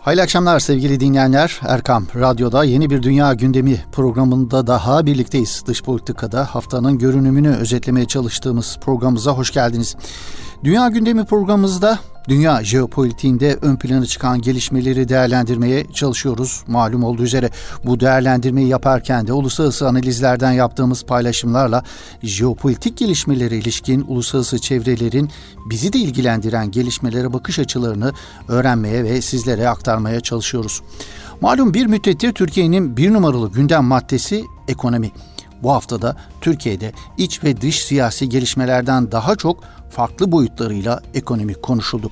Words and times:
Hayırlı 0.00 0.22
akşamlar 0.22 0.60
sevgili 0.60 1.00
dinleyenler. 1.00 1.60
Erkam 1.62 2.06
Radyo'da 2.14 2.64
yeni 2.64 2.90
bir 2.90 3.02
Dünya 3.02 3.34
Gündemi 3.34 3.84
programında 3.92 4.66
daha 4.66 5.06
birlikteyiz. 5.06 5.62
Dış 5.66 5.82
politikada 5.82 6.44
haftanın 6.44 6.98
görünümünü 6.98 7.48
özetlemeye 7.48 8.06
çalıştığımız 8.06 8.78
programımıza 8.80 9.32
hoş 9.32 9.50
geldiniz. 9.50 9.96
Dünya 10.64 10.88
Gündemi 10.88 11.24
programımızda 11.24 11.98
dünya 12.28 12.64
jeopolitiğinde 12.64 13.58
ön 13.62 13.76
plana 13.76 14.06
çıkan 14.06 14.40
gelişmeleri 14.40 15.08
değerlendirmeye 15.08 15.86
çalışıyoruz. 15.92 16.62
Malum 16.66 17.04
olduğu 17.04 17.22
üzere 17.22 17.50
bu 17.84 18.00
değerlendirmeyi 18.00 18.68
yaparken 18.68 19.26
de 19.26 19.32
uluslararası 19.32 19.88
analizlerden 19.88 20.52
yaptığımız 20.52 21.04
paylaşımlarla 21.04 21.84
jeopolitik 22.22 22.96
gelişmelere 22.96 23.56
ilişkin 23.56 24.04
uluslararası 24.08 24.58
çevrelerin 24.58 25.30
bizi 25.70 25.92
de 25.92 25.98
ilgilendiren 25.98 26.70
gelişmelere 26.70 27.32
bakış 27.32 27.58
açılarını 27.58 28.12
öğrenmeye 28.48 29.04
ve 29.04 29.22
sizlere 29.22 29.68
aktarmaya 29.68 30.20
çalışıyoruz. 30.20 30.82
Malum 31.40 31.74
bir 31.74 31.86
müddettir 31.86 32.32
Türkiye'nin 32.32 32.96
bir 32.96 33.12
numaralı 33.12 33.52
gündem 33.52 33.84
maddesi 33.84 34.44
ekonomi. 34.68 35.12
Bu 35.62 35.72
haftada 35.72 36.16
Türkiye'de 36.40 36.92
iç 37.18 37.44
ve 37.44 37.60
dış 37.60 37.84
siyasi 37.84 38.28
gelişmelerden 38.28 39.12
daha 39.12 39.36
çok 39.36 39.64
farklı 39.90 40.32
boyutlarıyla 40.32 41.00
ekonomi 41.14 41.54
konuşuldu. 41.54 42.10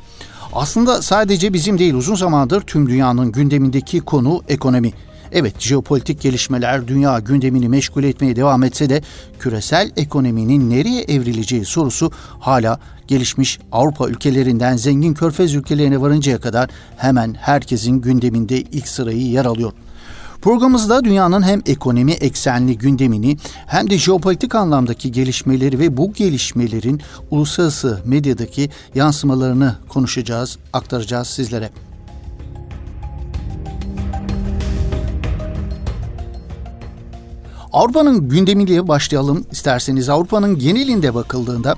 Aslında 0.53 1.03
sadece 1.03 1.53
bizim 1.53 1.79
değil 1.79 1.95
uzun 1.95 2.15
zamandır 2.15 2.61
tüm 2.61 2.89
dünyanın 2.89 3.33
gündemindeki 3.33 4.01
konu 4.01 4.43
ekonomi. 4.49 4.93
Evet 5.33 5.61
jeopolitik 5.61 6.21
gelişmeler 6.21 6.89
dünya 6.89 7.19
gündemini 7.19 7.69
meşgul 7.69 8.05
etmeye 8.05 8.37
devam 8.37 8.63
etse 8.63 8.91
de 8.91 9.03
küresel 9.39 9.91
ekonominin 9.97 10.71
nereye 10.71 11.03
evrileceği 11.03 11.65
sorusu 11.65 12.13
hala 12.41 12.81
gelişmiş 13.07 13.59
Avrupa 13.73 14.09
ülkelerinden 14.09 14.77
zengin 14.77 15.15
körfez 15.15 15.55
ülkelerine 15.55 16.01
varıncaya 16.01 16.41
kadar 16.41 16.71
hemen 16.97 17.35
herkesin 17.35 18.01
gündeminde 18.01 18.61
ilk 18.61 18.89
sırayı 18.89 19.23
yer 19.23 19.45
alıyor. 19.45 19.73
Programımızda 20.43 21.05
dünyanın 21.05 21.43
hem 21.43 21.63
ekonomi 21.67 22.13
eksenli 22.13 22.79
gündemini 22.79 23.37
hem 23.67 23.91
de 23.91 23.99
jeopolitik 23.99 24.55
anlamdaki 24.55 25.13
gelişmeleri 25.13 25.79
ve 25.79 25.97
bu 25.97 26.13
gelişmelerin 26.13 27.01
uluslararası 27.31 28.03
medyadaki 28.05 28.71
yansımalarını 28.95 29.75
konuşacağız, 29.89 30.59
aktaracağız 30.73 31.29
sizlere. 31.29 31.71
Avrupa'nın 37.73 38.29
gündemiyle 38.29 38.89
başlayalım 38.89 39.47
isterseniz. 39.53 40.09
Avrupa'nın 40.09 40.59
genelinde 40.59 41.15
bakıldığında 41.15 41.77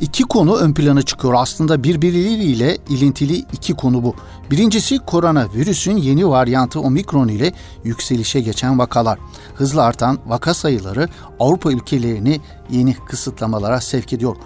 iki 0.00 0.24
konu 0.24 0.56
ön 0.56 0.74
plana 0.74 1.02
çıkıyor. 1.02 1.34
Aslında 1.36 1.84
birbirleriyle 1.84 2.78
ilintili 2.88 3.36
iki 3.52 3.74
konu 3.74 4.02
bu. 4.02 4.14
Birincisi 4.50 4.98
koronavirüsün 4.98 5.96
yeni 5.96 6.28
varyantı 6.28 6.80
omikron 6.80 7.28
ile 7.28 7.52
yükselişe 7.84 8.40
geçen 8.40 8.78
vakalar. 8.78 9.18
Hızla 9.54 9.82
artan 9.82 10.18
vaka 10.26 10.54
sayıları 10.54 11.08
Avrupa 11.40 11.72
ülkelerini 11.72 12.40
yeni 12.70 12.94
kısıtlamalara 12.94 13.80
sevk 13.80 14.12
ediyor. 14.12 14.36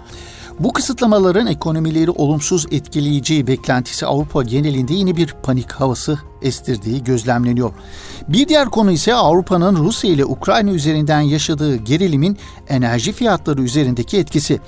Bu 0.59 0.73
kısıtlamaların 0.73 1.47
ekonomileri 1.47 2.11
olumsuz 2.11 2.65
etkileyeceği 2.71 3.47
beklentisi 3.47 4.05
Avrupa 4.05 4.43
genelinde 4.43 4.93
yeni 4.93 5.17
bir 5.17 5.35
panik 5.43 5.71
havası 5.71 6.19
estirdiği 6.45 7.03
gözlemleniyor. 7.03 7.71
Bir 8.27 8.47
diğer 8.47 8.69
konu 8.69 8.91
ise 8.91 9.13
Avrupa'nın 9.13 9.75
Rusya 9.75 10.11
ile 10.11 10.25
Ukrayna 10.25 10.71
üzerinden 10.71 11.21
yaşadığı 11.21 11.75
gerilimin 11.75 12.37
enerji 12.69 13.11
fiyatları 13.11 13.61
üzerindeki 13.61 14.17
etkisi. 14.17 14.59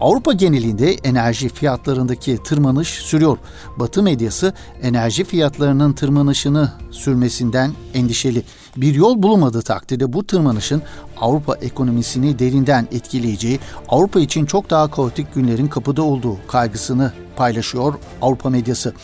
Avrupa 0.00 0.32
genelinde 0.32 0.92
enerji 0.92 1.48
fiyatlarındaki 1.48 2.38
tırmanış 2.42 2.88
sürüyor. 2.88 3.38
Batı 3.76 4.02
medyası 4.02 4.52
enerji 4.82 5.24
fiyatlarının 5.24 5.92
tırmanışını 5.92 6.72
sürmesinden 6.90 7.72
endişeli. 7.94 8.42
Bir 8.76 8.94
yol 8.94 9.22
bulunmadığı 9.22 9.62
takdirde 9.62 10.12
bu 10.12 10.26
tırmanışın 10.26 10.82
Avrupa 11.20 11.54
ekonomisini 11.54 12.38
derinden 12.38 12.88
etkileyeceği, 12.92 13.60
Avrupa 13.88 14.20
için 14.20 14.46
çok 14.46 14.70
daha 14.70 14.90
kaotik 14.90 15.34
günlerin 15.34 15.66
kapıda 15.66 16.02
olduğu 16.02 16.36
kaygısını 16.48 17.12
paylaşıyor 17.36 17.94
Avrupa 18.22 18.50
medyası. 18.50 18.94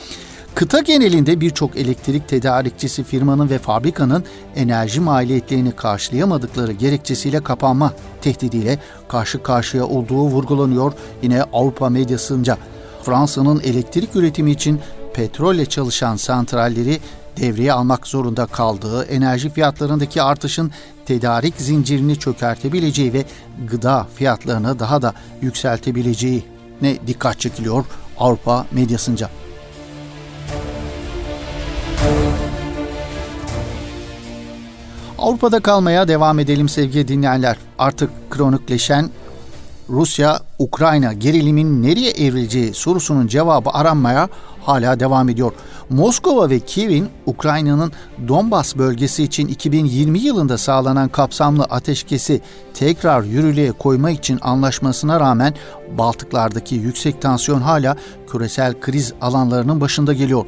Kıta 0.54 0.80
genelinde 0.80 1.40
birçok 1.40 1.76
elektrik 1.76 2.28
tedarikçisi 2.28 3.04
firmanın 3.04 3.50
ve 3.50 3.58
fabrikanın 3.58 4.24
enerji 4.56 5.00
maliyetlerini 5.00 5.72
karşılayamadıkları 5.72 6.72
gerekçesiyle 6.72 7.42
kapanma 7.42 7.92
tehdidiyle 8.20 8.78
karşı 9.08 9.42
karşıya 9.42 9.86
olduğu 9.86 10.22
vurgulanıyor 10.22 10.92
yine 11.22 11.42
Avrupa 11.42 11.88
medyasınca. 11.88 12.58
Fransa'nın 13.02 13.60
elektrik 13.60 14.16
üretimi 14.16 14.50
için 14.50 14.80
petrolle 15.14 15.66
çalışan 15.66 16.16
santralleri 16.16 17.00
devreye 17.40 17.72
almak 17.72 18.06
zorunda 18.06 18.46
kaldığı, 18.46 19.04
enerji 19.04 19.50
fiyatlarındaki 19.50 20.22
artışın 20.22 20.70
tedarik 21.06 21.54
zincirini 21.56 22.18
çökertebileceği 22.18 23.12
ve 23.12 23.24
gıda 23.70 24.06
fiyatlarını 24.14 24.78
daha 24.78 25.02
da 25.02 25.14
yükseltebileceği 25.42 26.44
ne 26.82 27.06
dikkat 27.06 27.40
çekiliyor 27.40 27.84
Avrupa 28.18 28.66
medyasınca. 28.72 29.41
Avrupa'da 35.22 35.60
kalmaya 35.60 36.08
devam 36.08 36.38
edelim 36.38 36.68
sevgili 36.68 37.08
dinleyenler. 37.08 37.56
Artık 37.78 38.10
kronikleşen 38.30 39.10
Rusya-Ukrayna 39.90 41.12
gerilimin 41.12 41.82
nereye 41.82 42.10
evrileceği 42.10 42.74
sorusunun 42.74 43.26
cevabı 43.26 43.70
aranmaya 43.70 44.28
hala 44.60 45.00
devam 45.00 45.28
ediyor. 45.28 45.52
Moskova 45.90 46.50
ve 46.50 46.60
Kiev'in 46.60 47.08
Ukrayna'nın 47.26 47.92
Donbas 48.28 48.76
bölgesi 48.76 49.22
için 49.22 49.48
2020 49.48 50.18
yılında 50.18 50.58
sağlanan 50.58 51.08
kapsamlı 51.08 51.64
ateşkesi 51.64 52.40
tekrar 52.74 53.22
yürürlüğe 53.22 53.72
koyma 53.72 54.10
için 54.10 54.38
anlaşmasına 54.42 55.20
rağmen 55.20 55.54
Baltıklardaki 55.98 56.74
yüksek 56.74 57.22
tansiyon 57.22 57.60
hala 57.60 57.96
küresel 58.30 58.80
kriz 58.80 59.12
alanlarının 59.20 59.80
başında 59.80 60.12
geliyor. 60.12 60.44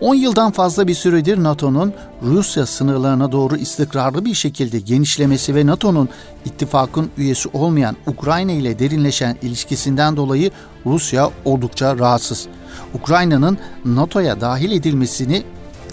10 0.00 0.14
yıldan 0.14 0.50
fazla 0.50 0.88
bir 0.88 0.94
süredir 0.94 1.42
NATO'nun 1.42 1.92
Rusya 2.22 2.66
sınırlarına 2.66 3.32
doğru 3.32 3.56
istikrarlı 3.56 4.24
bir 4.24 4.34
şekilde 4.34 4.80
genişlemesi 4.80 5.54
ve 5.54 5.66
NATO'nun 5.66 6.08
ittifakın 6.44 7.10
üyesi 7.16 7.48
olmayan 7.52 7.96
Ukrayna 8.06 8.52
ile 8.52 8.78
derinleşen 8.78 9.36
ilişkisinden 9.42 10.16
dolayı 10.16 10.50
Rusya 10.86 11.30
oldukça 11.44 11.98
rahatsız. 11.98 12.46
Ukrayna'nın 12.94 13.58
NATO'ya 13.84 14.40
dahil 14.40 14.72
edilmesini 14.72 15.42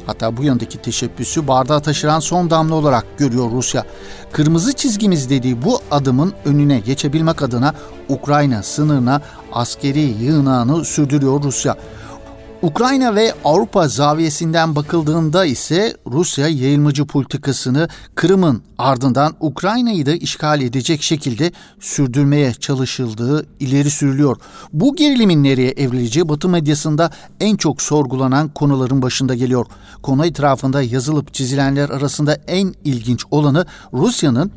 hatta 0.06 0.38
bu 0.38 0.44
yöndeki 0.44 0.78
teşebbüsü 0.78 1.48
bardağa 1.48 1.80
taşıran 1.80 2.20
son 2.20 2.50
damla 2.50 2.76
olarak 2.76 3.18
görüyor 3.18 3.52
Rusya. 3.52 3.84
Kırmızı 4.32 4.74
çizgimiz 4.74 5.30
dediği 5.30 5.64
bu 5.64 5.80
adımın 5.92 6.34
önüne 6.46 6.80
geçebilmek 6.80 7.42
adına 7.42 7.74
Ukrayna 8.10 8.64
sınırına 8.64 9.22
askeri 9.54 10.00
yığınağını 10.00 10.86
sürdürüyor 10.86 11.44
Rusya. 11.44 11.76
Ukrayna 12.66 13.16
ve 13.16 13.34
Avrupa 13.44 13.88
zaviyesinden 13.88 14.76
bakıldığında 14.76 15.46
ise 15.46 15.98
Rusya 16.08 16.48
yayılmacı 16.48 17.06
politikasını 17.06 17.88
Kırım'ın 18.16 18.64
ardından 18.78 19.36
Ukrayna'yı 19.40 20.06
da 20.06 20.12
işgal 20.12 20.62
edecek 20.62 21.02
şekilde 21.02 21.52
sürdürmeye 21.80 22.54
çalışıldığı 22.54 23.46
ileri 23.60 23.90
sürülüyor. 23.90 24.38
Bu 24.74 24.96
gerilimin 24.96 25.44
nereye 25.44 25.72
evrileceği 25.72 26.30
Batı 26.30 26.50
medyasında 26.50 27.12
en 27.40 27.56
çok 27.56 27.82
sorgulanan 27.82 28.50
konuların 28.50 29.02
başında 29.02 29.36
geliyor. 29.36 29.66
Konu 30.04 30.26
etrafında 30.26 30.82
yazılıp 30.82 31.34
çizilenler 31.34 31.90
arasında 31.90 32.38
en 32.48 32.74
ilginç 32.84 33.24
olanı 33.32 33.66
Rusya'nın 33.94 34.52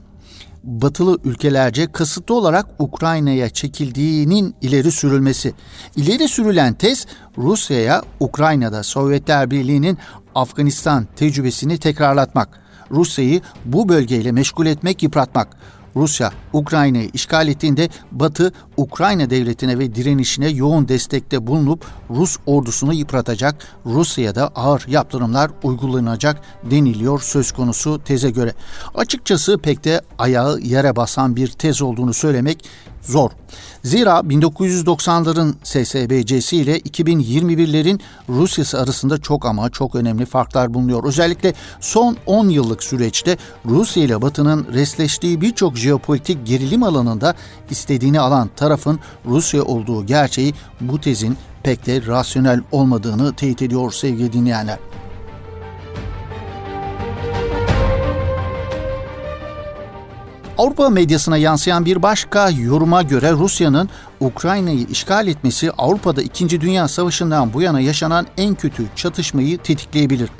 batılı 0.62 1.18
ülkelerce 1.24 1.92
kasıtlı 1.92 2.34
olarak 2.34 2.66
Ukrayna'ya 2.78 3.48
çekildiğinin 3.48 4.54
ileri 4.60 4.92
sürülmesi. 4.92 5.54
İleri 5.96 6.28
sürülen 6.28 6.74
tez 6.74 7.06
Rusya'ya 7.38 8.02
Ukrayna'da 8.20 8.82
Sovyetler 8.82 9.50
Birliği'nin 9.50 9.98
Afganistan 10.34 11.06
tecrübesini 11.16 11.78
tekrarlatmak. 11.78 12.60
Rusya'yı 12.90 13.40
bu 13.64 13.88
bölgeyle 13.88 14.32
meşgul 14.32 14.66
etmek, 14.66 15.02
yıpratmak. 15.02 15.56
Rusya 15.96 16.32
Ukrayna'yı 16.52 17.10
işgal 17.12 17.48
ettiğinde 17.48 17.88
Batı 18.12 18.52
Ukrayna 18.76 19.30
devletine 19.30 19.78
ve 19.78 19.94
direnişine 19.94 20.48
yoğun 20.48 20.88
destekte 20.88 21.46
bulunup 21.46 21.84
Rus 22.10 22.36
ordusunu 22.46 22.94
yıpratacak, 22.94 23.54
Rusya'da 23.86 24.48
ağır 24.48 24.84
yaptırımlar 24.88 25.50
uygulanacak 25.62 26.40
deniliyor 26.70 27.20
söz 27.20 27.52
konusu 27.52 28.00
teze 28.04 28.30
göre. 28.30 28.54
Açıkçası 28.94 29.58
pek 29.58 29.84
de 29.84 30.00
ayağı 30.18 30.60
yere 30.60 30.96
basan 30.96 31.36
bir 31.36 31.48
tez 31.48 31.82
olduğunu 31.82 32.14
söylemek 32.14 32.64
zor. 33.08 33.30
Zira 33.84 34.10
1990'ların 34.10 35.54
SSBC'si 35.62 36.56
ile 36.56 36.78
2021'lerin 36.78 38.00
Rusya'sı 38.28 38.80
arasında 38.80 39.18
çok 39.18 39.46
ama 39.46 39.70
çok 39.70 39.94
önemli 39.94 40.26
farklar 40.26 40.74
bulunuyor. 40.74 41.04
Özellikle 41.04 41.54
son 41.80 42.16
10 42.26 42.48
yıllık 42.48 42.82
süreçte 42.82 43.36
Rusya 43.66 44.02
ile 44.02 44.22
Batı'nın 44.22 44.66
resleştiği 44.72 45.40
birçok 45.40 45.76
jeopolitik 45.76 46.46
gerilim 46.46 46.82
alanında 46.82 47.34
istediğini 47.70 48.20
alan 48.20 48.50
tarafın 48.56 49.00
Rusya 49.26 49.62
olduğu 49.62 50.06
gerçeği 50.06 50.54
bu 50.80 51.00
tezin 51.00 51.36
pek 51.62 51.86
de 51.86 52.06
rasyonel 52.06 52.60
olmadığını 52.72 53.34
teyit 53.34 53.62
ediyor 53.62 53.92
sevgili 53.92 54.32
dinleyenler. 54.32 54.78
Avrupa 60.58 60.90
medyasına 60.90 61.36
yansıyan 61.36 61.84
bir 61.84 62.02
başka 62.02 62.50
yoruma 62.50 63.02
göre 63.02 63.32
Rusya'nın 63.32 63.88
Ukrayna'yı 64.20 64.86
işgal 64.90 65.28
etmesi 65.28 65.70
Avrupa'da 65.72 66.22
2. 66.22 66.60
Dünya 66.60 66.88
Savaşı'ndan 66.88 67.52
bu 67.52 67.62
yana 67.62 67.80
yaşanan 67.80 68.26
en 68.36 68.54
kötü 68.54 68.86
çatışmayı 68.96 69.58
tetikleyebilir. 69.58 70.30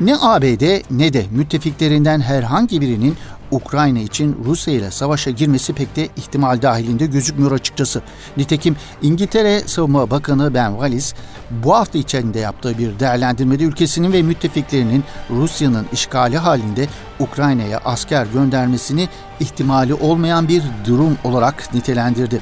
Ne 0.00 0.16
ABD 0.16 0.82
ne 0.90 1.12
de 1.12 1.26
müttefiklerinden 1.30 2.20
herhangi 2.20 2.80
birinin 2.80 3.16
Ukrayna 3.52 3.98
için 3.98 4.36
Rusya 4.44 4.74
ile 4.74 4.90
savaşa 4.90 5.30
girmesi 5.30 5.72
pek 5.72 5.96
de 5.96 6.08
ihtimal 6.16 6.62
dahilinde 6.62 7.06
gözükmüyor 7.06 7.52
açıkçası. 7.52 8.02
Nitekim 8.36 8.76
İngiltere 9.02 9.60
Savunma 9.60 10.10
Bakanı 10.10 10.54
Ben 10.54 10.70
Wallace 10.70 11.06
bu 11.50 11.74
hafta 11.74 11.98
içinde 11.98 12.38
yaptığı 12.38 12.78
bir 12.78 12.98
değerlendirmede 12.98 13.64
ülkesinin 13.64 14.12
ve 14.12 14.22
müttefiklerinin 14.22 15.04
Rusya'nın 15.30 15.86
işgali 15.92 16.38
halinde 16.38 16.88
Ukrayna'ya 17.20 17.80
asker 17.84 18.26
göndermesini 18.26 19.08
ihtimali 19.40 19.94
olmayan 19.94 20.48
bir 20.48 20.62
durum 20.86 21.18
olarak 21.24 21.74
nitelendirdi. 21.74 22.40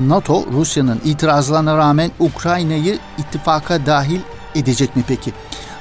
NATO, 0.00 0.46
Rusya'nın 0.52 1.00
itirazlarına 1.04 1.76
rağmen 1.76 2.10
Ukrayna'yı 2.18 2.98
ittifaka 3.18 3.86
dahil 3.86 4.20
edecek 4.54 4.96
mi 4.96 5.04
peki? 5.08 5.32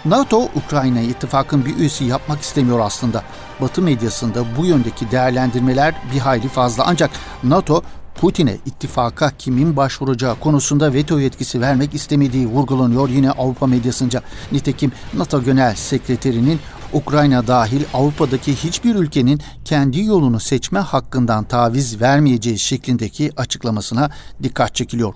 NATO, 0.06 0.50
Ukrayna'yı 0.56 1.10
ittifakın 1.10 1.66
bir 1.66 1.78
üyesi 1.78 2.04
yapmak 2.04 2.42
istemiyor 2.42 2.80
aslında. 2.80 3.24
Batı 3.62 3.82
medyasında 3.82 4.44
bu 4.58 4.66
yöndeki 4.66 5.12
değerlendirmeler 5.12 5.96
bir 6.14 6.20
hayli 6.20 6.48
fazla. 6.48 6.84
Ancak 6.88 7.12
NATO, 7.44 7.84
Putin'e 8.16 8.58
ittifaka 8.66 9.32
kimin 9.38 9.76
başvuracağı 9.76 10.40
konusunda 10.40 10.94
veto 10.94 11.20
yetkisi 11.20 11.62
vermek 11.62 11.94
istemediği 11.94 12.48
vurgulanıyor 12.48 13.10
yine 13.10 13.32
Avrupa 13.32 13.68
medyasınca. 13.68 14.22
Nitekim 14.52 14.92
NATO 15.14 15.44
Genel 15.44 15.76
Sekreterinin 15.76 16.60
Ukrayna 16.94 17.48
dahil 17.48 17.84
Avrupa'daki 17.94 18.56
hiçbir 18.56 18.96
ülkenin 18.96 19.42
kendi 19.66 20.04
yolunu 20.04 20.40
seçme 20.40 20.80
hakkından 20.80 21.44
taviz 21.44 22.02
vermeyeceği 22.02 22.60
şeklindeki 22.60 23.32
açıklamasına 23.38 24.10
dikkat 24.44 24.76
çekiliyor. 24.76 25.14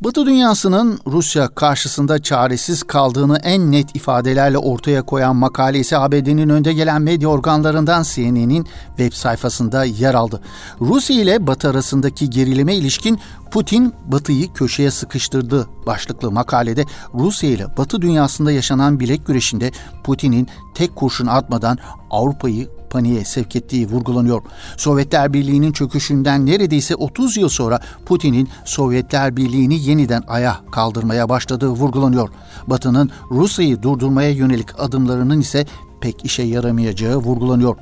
Batı 0.00 0.26
dünyasının 0.26 1.00
Rusya 1.06 1.48
karşısında 1.48 2.22
çaresiz 2.22 2.82
kaldığını 2.82 3.38
en 3.38 3.72
net 3.72 3.96
ifadelerle 3.96 4.58
ortaya 4.58 5.02
koyan 5.02 5.36
makale 5.36 5.78
ise 5.78 5.98
ABD'nin 5.98 6.48
önde 6.48 6.72
gelen 6.72 7.02
medya 7.02 7.28
organlarından 7.28 8.02
CNN'in 8.02 8.66
web 8.88 9.12
sayfasında 9.12 9.84
yer 9.84 10.14
aldı. 10.14 10.40
Rusya 10.80 11.22
ile 11.22 11.46
Batı 11.46 11.68
arasındaki 11.70 12.30
gerilime 12.30 12.74
ilişkin 12.74 13.20
Putin 13.50 13.94
Batı'yı 14.06 14.52
köşeye 14.52 14.90
sıkıştırdı 14.90 15.68
başlıklı 15.86 16.30
makalede 16.30 16.84
Rusya 17.14 17.50
ile 17.50 17.66
Batı 17.76 18.02
dünyasında 18.02 18.52
yaşanan 18.52 19.00
bilek 19.00 19.26
güreşinde 19.26 19.70
Putin'in 20.04 20.48
tek 20.74 20.96
kurşun 20.96 21.26
atmadan 21.26 21.78
Avrupa'yı 22.10 22.77
paniğe 22.90 23.24
sevk 23.24 23.56
ettiği 23.56 23.88
vurgulanıyor. 23.88 24.42
Sovyetler 24.76 25.32
Birliği'nin 25.32 25.72
çöküşünden 25.72 26.46
neredeyse 26.46 26.94
30 26.94 27.36
yıl 27.36 27.48
sonra 27.48 27.80
Putin'in 28.06 28.48
Sovyetler 28.64 29.36
Birliği'ni 29.36 29.88
yeniden 29.88 30.22
aya 30.28 30.60
kaldırmaya 30.72 31.28
başladığı 31.28 31.68
vurgulanıyor. 31.68 32.28
Batı'nın 32.66 33.10
Rusya'yı 33.30 33.82
durdurmaya 33.82 34.30
yönelik 34.30 34.80
adımlarının 34.80 35.40
ise 35.40 35.66
pek 36.00 36.24
işe 36.24 36.42
yaramayacağı 36.42 37.16
vurgulanıyor. 37.16 37.76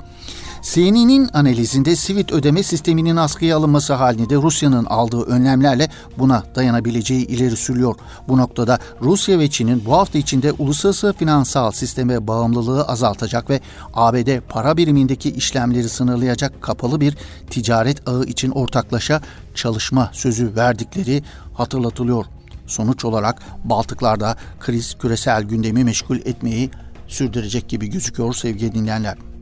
CNN'in 0.72 1.28
analizinde 1.32 1.96
Sivit 1.96 2.32
ödeme 2.32 2.62
sisteminin 2.62 3.16
askıya 3.16 3.56
alınması 3.56 3.94
halinde 3.94 4.34
Rusya'nın 4.34 4.84
aldığı 4.84 5.22
önlemlerle 5.22 5.88
buna 6.18 6.42
dayanabileceği 6.54 7.26
ileri 7.26 7.56
sürüyor. 7.56 7.94
Bu 8.28 8.36
noktada 8.36 8.78
Rusya 9.02 9.38
ve 9.38 9.50
Çin'in 9.50 9.84
bu 9.84 9.92
hafta 9.92 10.18
içinde 10.18 10.52
uluslararası 10.52 11.12
finansal 11.12 11.70
sisteme 11.70 12.26
bağımlılığı 12.26 12.84
azaltacak 12.84 13.50
ve 13.50 13.60
ABD 13.94 14.40
para 14.48 14.76
birimindeki 14.76 15.30
işlemleri 15.30 15.88
sınırlayacak 15.88 16.62
kapalı 16.62 17.00
bir 17.00 17.16
ticaret 17.50 18.08
ağı 18.08 18.24
için 18.24 18.50
ortaklaşa 18.50 19.20
çalışma 19.54 20.10
sözü 20.12 20.56
verdikleri 20.56 21.22
hatırlatılıyor. 21.54 22.26
Sonuç 22.66 23.04
olarak 23.04 23.42
Baltıklarda 23.64 24.36
kriz 24.60 24.94
küresel 24.98 25.42
gündemi 25.42 25.84
meşgul 25.84 26.16
etmeyi 26.16 26.70
sürdürecek 27.08 27.68
gibi 27.68 27.90
gözüküyor 27.90 28.34
sevgili 28.34 28.74
dinleyenler. 28.74 29.36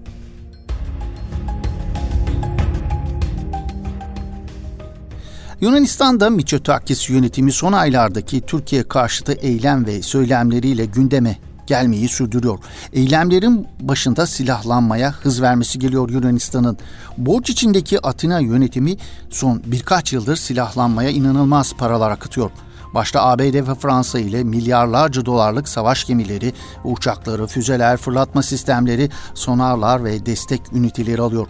Yunanistan'da 5.65 6.31
Mitsotakis 6.31 7.11
yönetimi 7.11 7.53
son 7.53 7.73
aylardaki 7.73 8.41
Türkiye 8.41 8.83
karşıtı 8.89 9.33
eylem 9.33 9.87
ve 9.87 10.03
söylemleriyle 10.03 10.85
gündeme 10.85 11.39
gelmeyi 11.67 12.09
sürdürüyor. 12.09 12.59
Eylemlerin 12.93 13.67
başında 13.81 14.27
silahlanmaya 14.27 15.13
hız 15.13 15.43
vermesi 15.43 15.79
geliyor 15.79 16.11
Yunanistan'ın. 16.11 16.79
Borç 17.19 17.51
içindeki 17.51 18.01
Atina 18.01 18.41
yönetimi 18.41 18.97
son 19.31 19.63
birkaç 19.67 20.13
yıldır 20.13 20.37
silahlanmaya 20.37 21.11
inanılmaz 21.11 21.73
paralar 21.73 22.11
akıtıyor. 22.11 22.51
Başta 22.95 23.23
ABD 23.23 23.69
ve 23.69 23.75
Fransa 23.75 24.19
ile 24.19 24.45
milyarlarca 24.45 25.27
dolarlık 25.27 25.69
savaş 25.69 26.05
gemileri, 26.05 26.53
uçakları, 26.85 27.47
füzeler, 27.47 27.97
fırlatma 27.97 28.43
sistemleri, 28.43 29.11
sonarlar 29.35 30.05
ve 30.05 30.27
destek 30.27 30.73
üniteleri 30.73 31.23
alıyor. 31.23 31.47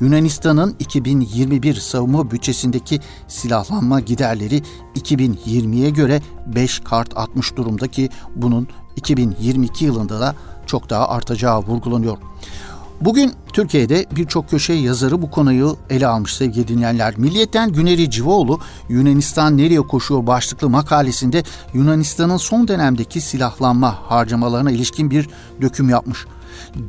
Yunanistan'ın 0.00 0.76
2021 0.78 1.74
savunma 1.74 2.30
bütçesindeki 2.30 3.00
silahlanma 3.28 4.00
giderleri 4.00 4.62
2020'ye 4.96 5.90
göre 5.90 6.22
5 6.46 6.80
kart 6.80 7.16
atmış 7.16 7.56
durumda 7.56 7.88
ki 7.88 8.08
bunun 8.36 8.68
2022 8.96 9.84
yılında 9.84 10.20
da 10.20 10.34
çok 10.66 10.90
daha 10.90 11.08
artacağı 11.08 11.58
vurgulanıyor. 11.58 12.18
Bugün 13.00 13.32
Türkiye'de 13.52 14.06
birçok 14.16 14.50
köşe 14.50 14.72
yazarı 14.72 15.22
bu 15.22 15.30
konuyu 15.30 15.76
ele 15.90 16.06
almış 16.06 16.34
sevgili 16.34 16.68
dinleyenler. 16.68 17.18
Milliyetten 17.18 17.72
Güneri 17.72 18.10
Civoğlu 18.10 18.60
Yunanistan 18.88 19.56
nereye 19.56 19.80
koşuyor 19.80 20.26
başlıklı 20.26 20.70
makalesinde 20.70 21.42
Yunanistan'ın 21.74 22.36
son 22.36 22.68
dönemdeki 22.68 23.20
silahlanma 23.20 23.98
harcamalarına 24.10 24.70
ilişkin 24.70 25.10
bir 25.10 25.28
döküm 25.60 25.88
yapmış. 25.88 26.26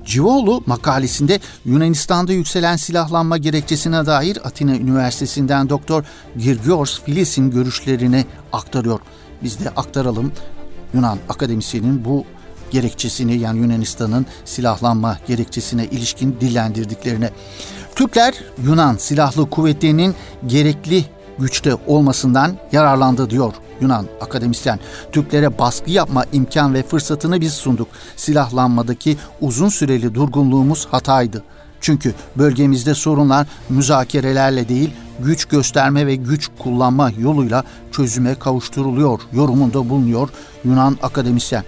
Civoğlu 0.06 0.64
makalesinde 0.66 1.40
Yunanistan'da 1.66 2.34
yükselen 2.34 2.76
silahlanma 2.76 3.38
gerekçesine 3.38 4.06
dair 4.06 4.38
Atina 4.44 4.76
Üniversitesi'nden 4.76 5.70
Doktor 5.70 6.04
Girgios 6.38 7.02
Filis'in 7.04 7.52
görüşlerini 7.52 8.26
aktarıyor. 8.54 9.00
Biz 9.44 9.60
de 9.60 9.70
aktaralım 9.70 10.32
Yunan 10.94 11.18
akademisyenin 11.30 12.06
bu 12.06 12.26
gerekçesini 12.72 13.38
yani 13.38 13.60
Yunanistan'ın 13.60 14.26
silahlanma 14.46 15.18
gerekçesine 15.28 15.86
ilişkin 15.86 16.38
dillendirdiklerine. 16.42 17.30
Türkler 17.96 18.34
Yunan 18.64 18.98
silahlı 18.98 19.50
kuvvetlerinin 19.50 20.16
gerekli 20.48 21.06
güçte 21.40 21.76
olmasından 21.88 22.58
yararlandı 22.72 23.30
diyor 23.30 23.54
Yunan 23.82 24.06
akademisyen. 24.22 24.80
Türklere 25.12 25.60
baskı 25.60 25.92
yapma 25.92 26.26
imkan 26.34 26.74
ve 26.74 26.84
fırsatını 26.84 27.42
biz 27.42 27.54
sunduk. 27.54 27.88
Silahlanmadaki 28.16 29.18
uzun 29.42 29.70
süreli 29.70 30.16
durgunluğumuz 30.16 30.88
hataydı. 30.92 31.44
Çünkü 31.82 32.14
bölgemizde 32.36 32.94
sorunlar 32.94 33.48
müzakerelerle 33.70 34.70
değil, 34.70 34.92
güç 35.20 35.46
gösterme 35.46 36.08
ve 36.08 36.16
güç 36.16 36.50
kullanma 36.60 37.12
yoluyla 37.18 37.64
çözüme 37.92 38.36
kavuşturuluyor 38.36 39.20
yorumunda 39.34 39.90
bulunuyor 39.90 40.30
Yunan 40.66 40.98
akademisyen. 41.04 41.64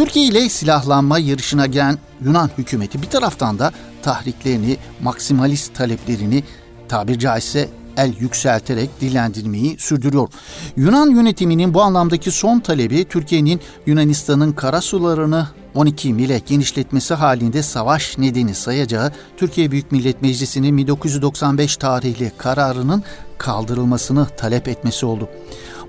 Türkiye 0.00 0.26
ile 0.26 0.48
silahlanma 0.48 1.18
yarışına 1.18 1.66
giren 1.66 1.98
Yunan 2.24 2.50
hükümeti 2.58 3.02
bir 3.02 3.06
taraftan 3.06 3.58
da 3.58 3.72
tahriklerini, 4.02 4.76
maksimalist 5.02 5.74
taleplerini 5.74 6.44
tabir 6.88 7.18
caizse 7.18 7.68
el 7.96 8.14
yükselterek 8.20 9.00
dilendirmeyi 9.00 9.78
sürdürüyor. 9.78 10.28
Yunan 10.76 11.10
yönetiminin 11.10 11.74
bu 11.74 11.82
anlamdaki 11.82 12.30
son 12.30 12.60
talebi 12.60 13.04
Türkiye'nin 13.04 13.60
Yunanistan'ın 13.86 14.52
kara 14.52 14.80
sularını 14.80 15.48
12 15.74 16.12
mile 16.12 16.38
genişletmesi 16.46 17.14
halinde 17.14 17.62
savaş 17.62 18.18
nedeni 18.18 18.54
sayacağı 18.54 19.12
Türkiye 19.36 19.70
Büyük 19.70 19.92
Millet 19.92 20.22
Meclisi'nin 20.22 20.76
1995 20.76 21.76
tarihli 21.76 22.32
kararının 22.38 23.02
kaldırılmasını 23.38 24.26
talep 24.36 24.68
etmesi 24.68 25.06
oldu. 25.06 25.28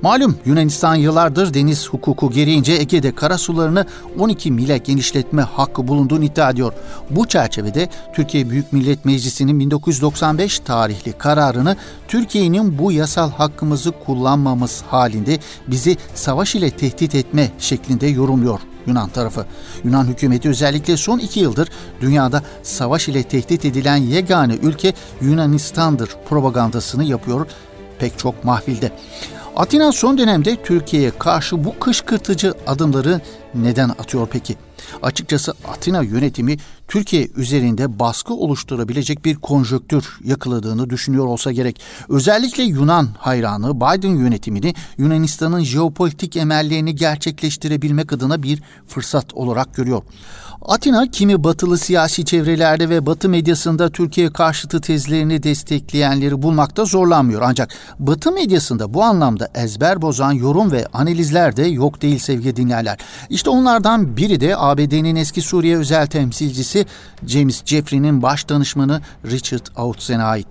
Malum 0.01 0.37
Yunanistan 0.45 0.95
yıllardır 0.95 1.53
deniz 1.53 1.89
hukuku 1.89 2.31
gereğince 2.31 2.73
Ege'de 2.73 3.15
karasularını 3.15 3.85
12 4.19 4.51
mile 4.51 4.77
genişletme 4.77 5.41
hakkı 5.41 5.87
bulunduğunu 5.87 6.23
iddia 6.23 6.49
ediyor. 6.49 6.73
Bu 7.09 7.27
çerçevede 7.27 7.89
Türkiye 8.13 8.49
Büyük 8.49 8.73
Millet 8.73 9.05
Meclisi'nin 9.05 9.59
1995 9.59 10.59
tarihli 10.59 11.13
kararını 11.13 11.75
Türkiye'nin 12.07 12.77
bu 12.77 12.91
yasal 12.91 13.31
hakkımızı 13.31 13.91
kullanmamız 14.05 14.83
halinde 14.87 15.39
bizi 15.67 15.97
savaş 16.15 16.55
ile 16.55 16.71
tehdit 16.71 17.15
etme 17.15 17.51
şeklinde 17.59 18.07
yorumluyor. 18.07 18.59
Yunan 18.87 19.09
tarafı. 19.09 19.45
Yunan 19.83 20.05
hükümeti 20.05 20.49
özellikle 20.49 20.97
son 20.97 21.19
iki 21.19 21.39
yıldır 21.39 21.69
dünyada 22.01 22.43
savaş 22.63 23.07
ile 23.07 23.23
tehdit 23.23 23.65
edilen 23.65 23.97
yegane 23.97 24.55
ülke 24.55 24.93
Yunanistan'dır 25.21 26.09
propagandasını 26.29 27.03
yapıyor 27.03 27.47
pek 27.99 28.19
çok 28.19 28.43
mahfilde. 28.43 28.91
Atina 29.55 29.91
son 29.91 30.17
dönemde 30.17 30.55
Türkiye'ye 30.63 31.11
karşı 31.19 31.63
bu 31.63 31.79
kışkırtıcı 31.79 32.53
adımları 32.67 33.21
neden 33.53 33.89
atıyor 33.89 34.27
peki? 34.31 34.55
Açıkçası 35.03 35.53
Atina 35.67 36.01
yönetimi 36.03 36.57
Türkiye 36.91 37.27
üzerinde 37.35 37.99
baskı 37.99 38.33
oluşturabilecek 38.33 39.25
bir 39.25 39.35
konjöktür 39.35 40.19
yakaladığını 40.23 40.89
düşünüyor 40.89 41.25
olsa 41.25 41.51
gerek. 41.51 41.81
Özellikle 42.09 42.63
Yunan 42.63 43.09
hayranı 43.17 43.75
Biden 43.75 44.15
yönetimini 44.15 44.73
Yunanistan'ın 44.97 45.63
jeopolitik 45.63 46.35
emellerini 46.35 46.95
gerçekleştirebilmek 46.95 48.13
adına 48.13 48.43
bir 48.43 48.61
fırsat 48.87 49.33
olarak 49.33 49.75
görüyor. 49.75 50.01
Atina 50.65 51.07
kimi 51.07 51.43
batılı 51.43 51.77
siyasi 51.77 52.25
çevrelerde 52.25 52.89
ve 52.89 53.05
batı 53.05 53.29
medyasında 53.29 53.89
Türkiye 53.89 54.33
karşıtı 54.33 54.81
tezlerini 54.81 55.43
destekleyenleri 55.43 56.41
bulmakta 56.41 56.85
zorlanmıyor. 56.85 57.41
Ancak 57.45 57.73
batı 57.99 58.31
medyasında 58.31 58.93
bu 58.93 59.03
anlamda 59.03 59.49
ezber 59.55 60.01
bozan 60.01 60.31
yorum 60.31 60.71
ve 60.71 60.87
analizler 60.93 61.57
de 61.57 61.63
yok 61.63 62.01
değil 62.01 62.19
sevgili 62.19 62.55
dinleyenler. 62.55 62.97
İşte 63.29 63.49
onlardan 63.49 64.17
biri 64.17 64.41
de 64.41 64.57
ABD'nin 64.57 65.15
eski 65.15 65.41
Suriye 65.41 65.77
özel 65.77 66.07
temsilcisi 66.07 66.80
James 67.27 67.65
Jeffrey'nin 67.65 68.21
baş 68.21 68.49
danışmanı 68.49 69.01
Richard 69.25 69.65
Autzen'e 69.75 70.23
ait. 70.23 70.47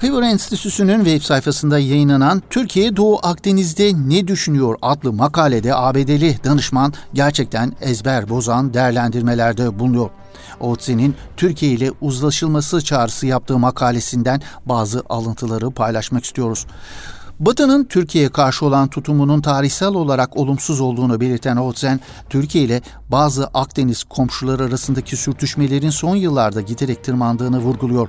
Hoover 0.00 0.22
Enstitüsü'nün 0.22 1.04
web 1.04 1.22
sayfasında 1.22 1.78
yayınlanan 1.78 2.42
Türkiye 2.50 2.96
Doğu 2.96 3.18
Akdeniz'de 3.22 3.92
ne 4.08 4.28
düşünüyor 4.28 4.76
adlı 4.82 5.12
makalede 5.12 5.74
ABD'li 5.74 6.44
danışman 6.44 6.92
gerçekten 7.14 7.72
ezber 7.80 8.28
bozan 8.28 8.74
değerlendirmelerde 8.74 9.78
bulunuyor. 9.78 10.10
Otzi'nin 10.60 11.14
Türkiye 11.36 11.72
ile 11.72 11.90
uzlaşılması 12.00 12.84
çağrısı 12.84 13.26
yaptığı 13.26 13.58
makalesinden 13.58 14.42
bazı 14.66 15.02
alıntıları 15.08 15.70
paylaşmak 15.70 16.24
istiyoruz. 16.24 16.66
Batı'nın 17.40 17.84
Türkiye'ye 17.84 18.30
karşı 18.30 18.66
olan 18.66 18.88
tutumunun 18.88 19.40
tarihsel 19.40 19.88
olarak 19.88 20.36
olumsuz 20.36 20.80
olduğunu 20.80 21.20
belirten 21.20 21.56
Otzen, 21.56 22.00
Türkiye 22.30 22.64
ile 22.64 22.82
bazı 23.08 23.46
Akdeniz 23.46 24.04
komşuları 24.04 24.64
arasındaki 24.64 25.16
sürtüşmelerin 25.16 25.90
son 25.90 26.16
yıllarda 26.16 26.60
giderek 26.60 27.04
tırmandığını 27.04 27.58
vurguluyor. 27.58 28.08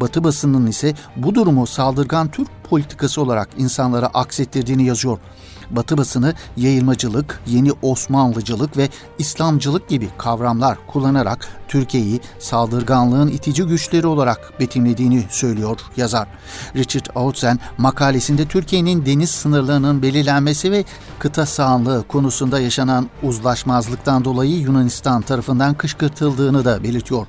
Batı 0.00 0.24
basının 0.24 0.66
ise 0.66 0.94
bu 1.16 1.34
durumu 1.34 1.66
saldırgan 1.66 2.30
Türk 2.30 2.48
politikası 2.64 3.22
olarak 3.22 3.48
insanlara 3.58 4.06
aksettirdiğini 4.06 4.84
yazıyor. 4.84 5.18
Batı 5.70 5.98
basını 5.98 6.34
yayılmacılık, 6.56 7.40
yeni 7.46 7.72
Osmanlıcılık 7.82 8.76
ve 8.76 8.88
İslamcılık 9.18 9.88
gibi 9.88 10.08
kavramlar 10.18 10.78
kullanarak 10.86 11.48
Türkiye'yi 11.68 12.20
saldırganlığın 12.38 13.28
itici 13.28 13.64
güçleri 13.64 14.06
olarak 14.06 14.60
betimlediğini 14.60 15.24
söylüyor 15.30 15.80
yazar. 15.96 16.28
Richard 16.76 17.06
Outzen 17.14 17.58
makalesinde 17.78 18.44
Türkiye'nin 18.44 19.06
deniz 19.06 19.30
sınırlarının 19.30 20.02
belirlenmesi 20.02 20.72
ve 20.72 20.84
kıta 21.18 21.46
sahanlığı 21.46 22.04
konusunda 22.08 22.60
yaşanan 22.60 23.10
uzlaşmazlıktan 23.22 24.24
dolayı 24.24 24.58
Yunanistan 24.58 25.22
tarafından 25.22 25.74
kışkırtıldığını 25.74 26.64
da 26.64 26.82
belirtiyor. 26.82 27.26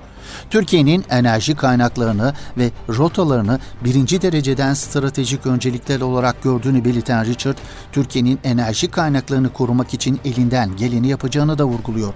Türkiye'nin 0.49 1.05
enerji 1.09 1.55
kaynaklarını 1.55 2.33
ve 2.57 2.71
rotalarını 2.89 3.59
birinci 3.83 4.21
dereceden 4.21 4.73
stratejik 4.73 5.45
öncelikler 5.45 6.01
olarak 6.01 6.43
gördüğünü 6.43 6.85
belirten 6.85 7.25
Richard, 7.25 7.57
Türkiye'nin 7.91 8.39
enerji 8.43 8.91
kaynaklarını 8.91 9.53
korumak 9.53 9.93
için 9.93 10.19
elinden 10.25 10.75
geleni 10.75 11.07
yapacağını 11.07 11.57
da 11.57 11.65
vurguluyor. 11.65 12.13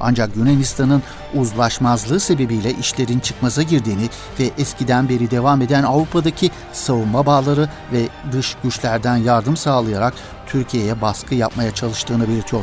Ancak 0.00 0.36
Yunanistan'ın 0.36 1.02
uzlaşmazlığı 1.34 2.20
sebebiyle 2.20 2.72
işlerin 2.74 3.18
çıkmaza 3.18 3.62
girdiğini 3.62 4.08
ve 4.40 4.50
eskiden 4.58 5.08
beri 5.08 5.30
devam 5.30 5.62
eden 5.62 5.82
Avrupa'daki 5.82 6.50
savunma 6.72 7.26
bağları 7.26 7.68
ve 7.92 8.02
dış 8.32 8.56
güçlerden 8.62 9.16
yardım 9.16 9.56
sağlayarak 9.56 10.14
Türkiye'ye 10.46 11.00
baskı 11.00 11.34
yapmaya 11.34 11.74
çalıştığını 11.74 12.28
belirtiyor. 12.28 12.62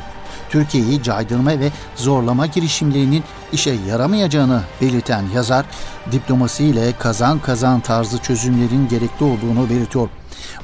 Türkiye'yi 0.50 1.04
caydırma 1.04 1.50
ve 1.50 1.70
zorlama 1.96 2.46
girişimlerinin 2.46 3.24
işe 3.52 3.76
yaramayacağını 3.90 4.62
belirten 4.82 5.24
yazar, 5.36 5.66
diplomasiyle 6.12 6.94
kazan 7.00 7.40
kazan 7.40 7.80
tarzı 7.80 8.18
çözümlerin 8.18 8.88
gerekli 8.88 9.26
olduğunu 9.26 9.70
belirtiyor. 9.70 10.10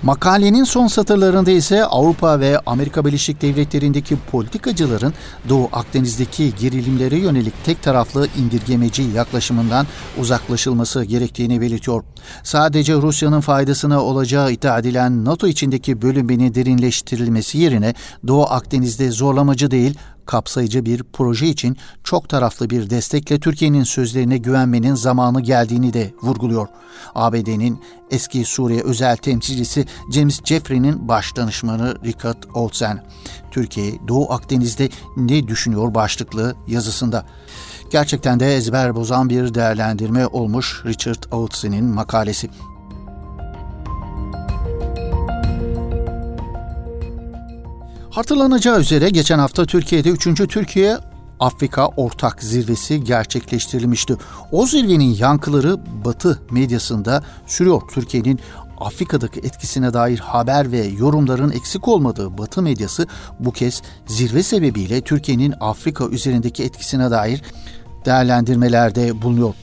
Makalenin 0.03 0.63
son 0.63 0.87
satırlarında 0.87 1.51
ise 1.51 1.85
Avrupa 1.85 2.39
ve 2.39 2.59
Amerika 2.65 3.05
Birleşik 3.05 3.41
Devletleri'ndeki 3.41 4.17
politikacıların 4.31 5.13
Doğu 5.49 5.69
Akdeniz'deki 5.71 6.55
gerilimlere 6.55 7.17
yönelik 7.17 7.53
tek 7.65 7.83
taraflı 7.83 8.27
indirgemeci 8.37 9.03
yaklaşımından 9.03 9.87
uzaklaşılması 10.17 11.03
gerektiğini 11.03 11.61
belirtiyor. 11.61 12.03
Sadece 12.43 12.93
Rusya'nın 12.93 13.41
faydasına 13.41 14.03
olacağı 14.03 14.51
iddia 14.51 14.79
edilen 14.79 15.25
NATO 15.25 15.47
içindeki 15.47 16.01
bölünmenin 16.01 16.55
derinleştirilmesi 16.55 17.57
yerine 17.57 17.93
Doğu 18.27 18.43
Akdeniz'de 18.43 19.11
zorlamacı 19.11 19.71
değil, 19.71 19.97
kapsayıcı 20.29 20.85
bir 20.85 21.03
proje 21.13 21.47
için 21.47 21.77
çok 22.03 22.29
taraflı 22.29 22.69
bir 22.69 22.89
destekle 22.89 23.39
Türkiye'nin 23.39 23.83
sözlerine 23.83 24.37
güvenmenin 24.37 24.95
zamanı 24.95 25.41
geldiğini 25.41 25.93
de 25.93 26.13
vurguluyor. 26.23 26.67
ABD'nin 27.15 27.79
eski 28.11 28.45
Suriye 28.45 28.81
özel 28.81 29.17
temsilcisi 29.17 29.85
James 30.11 30.43
Jeffrey'nin 30.43 31.07
baş 31.07 31.35
danışmanı 31.35 31.95
Richard 32.03 32.43
Olsen, 32.53 33.05
Türkiye 33.51 34.07
Doğu 34.07 34.31
Akdeniz'de 34.31 34.89
ne 35.17 35.47
düşünüyor 35.47 35.93
başlıklı 35.93 36.55
yazısında. 36.67 37.25
Gerçekten 37.91 38.39
de 38.39 38.55
ezber 38.55 38.95
bozan 38.95 39.29
bir 39.29 39.53
değerlendirme 39.53 40.27
olmuş 40.27 40.81
Richard 40.85 41.23
Olsen'in 41.31 41.85
makalesi. 41.85 42.49
Hatırlanacağı 48.19 48.79
üzere 48.79 49.09
geçen 49.09 49.39
hafta 49.39 49.65
Türkiye'de 49.65 50.09
3. 50.09 50.23
Türkiye 50.49 50.97
Afrika 51.39 51.87
Ortak 51.87 52.43
Zirvesi 52.43 53.03
gerçekleştirilmişti. 53.03 54.17
O 54.51 54.65
zirvenin 54.65 55.15
yankıları 55.19 55.77
Batı 56.05 56.39
medyasında 56.51 57.23
sürüyor. 57.47 57.81
Türkiye'nin 57.93 58.39
Afrika'daki 58.79 59.39
etkisine 59.39 59.93
dair 59.93 60.19
haber 60.19 60.71
ve 60.71 60.77
yorumların 60.77 61.51
eksik 61.51 61.87
olmadığı 61.87 62.37
Batı 62.37 62.61
medyası 62.61 63.07
bu 63.39 63.51
kez 63.51 63.81
zirve 64.05 64.43
sebebiyle 64.43 65.01
Türkiye'nin 65.01 65.53
Afrika 65.59 66.07
üzerindeki 66.07 66.63
etkisine 66.63 67.11
dair 67.11 67.41
değerlendirmelerde 68.05 69.21
bulunuyor. 69.21 69.53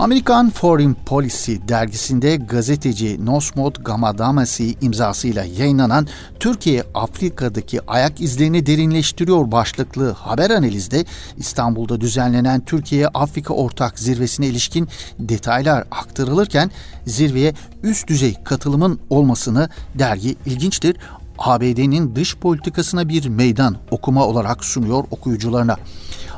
Amerikan 0.00 0.50
Foreign 0.50 0.94
Policy 1.06 1.56
dergisinde 1.68 2.36
gazeteci 2.36 3.26
Nosmod 3.26 3.76
Gamadamasi 3.76 4.74
imzasıyla 4.80 5.44
yayınlanan 5.44 6.06
Türkiye 6.40 6.84
Afrika'daki 6.94 7.80
ayak 7.86 8.20
izlerini 8.20 8.66
derinleştiriyor 8.66 9.52
başlıklı 9.52 10.12
haber 10.12 10.50
analizde 10.50 11.04
İstanbul'da 11.36 12.00
düzenlenen 12.00 12.60
Türkiye 12.60 13.08
Afrika 13.08 13.54
Ortak 13.54 13.98
Zirvesi'ne 13.98 14.46
ilişkin 14.46 14.88
detaylar 15.18 15.84
aktarılırken 15.90 16.70
zirveye 17.06 17.54
üst 17.82 18.08
düzey 18.08 18.36
katılımın 18.44 19.00
olmasını 19.10 19.68
dergi 19.94 20.36
ilginçtir 20.46 20.96
ABD'nin 21.40 22.16
dış 22.16 22.36
politikasına 22.36 23.08
bir 23.08 23.28
meydan 23.28 23.76
okuma 23.90 24.26
olarak 24.26 24.64
sunuyor 24.64 25.04
okuyucularına. 25.10 25.76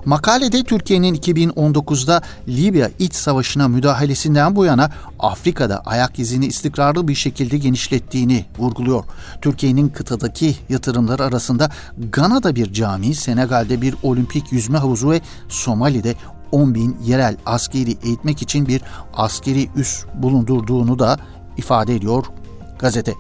Makalede 0.04 0.64
Türkiye'nin 0.64 1.14
2019'da 1.14 2.22
Libya 2.48 2.90
iç 2.98 3.14
savaşına 3.14 3.68
müdahalesinden 3.68 4.56
bu 4.56 4.64
yana 4.64 4.90
Afrika'da 5.18 5.82
ayak 5.86 6.18
izini 6.18 6.46
istikrarlı 6.46 7.08
bir 7.08 7.14
şekilde 7.14 7.58
genişlettiğini 7.58 8.44
vurguluyor. 8.58 9.04
Türkiye'nin 9.40 9.88
kıtadaki 9.88 10.56
yatırımlar 10.68 11.20
arasında 11.20 11.70
Gana'da 12.12 12.56
bir 12.56 12.72
cami, 12.72 13.14
Senegal'de 13.14 13.82
bir 13.82 13.94
olimpik 14.02 14.52
yüzme 14.52 14.78
havuzu 14.78 15.10
ve 15.10 15.20
Somali'de 15.48 16.14
10 16.52 16.74
bin 16.74 16.96
yerel 17.04 17.36
askeri 17.46 17.96
eğitmek 18.02 18.42
için 18.42 18.66
bir 18.66 18.82
askeri 19.14 19.68
üs 19.76 20.04
bulundurduğunu 20.14 20.98
da 20.98 21.18
ifade 21.56 21.94
ediyor 21.94 22.24
gazete. 22.78 23.14